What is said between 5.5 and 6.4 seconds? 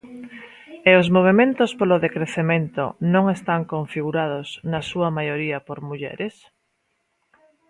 por mulleres?